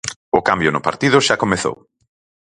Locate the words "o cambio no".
0.37-0.85